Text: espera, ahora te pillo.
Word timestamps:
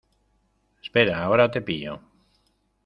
espera, 0.81 1.21
ahora 1.21 1.51
te 1.51 1.61
pillo. 1.61 2.01